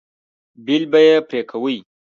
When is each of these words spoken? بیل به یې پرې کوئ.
بیل 0.65 0.83
به 0.91 0.99
یې 1.07 1.15
پرې 1.27 1.39
کوئ. 1.49 1.77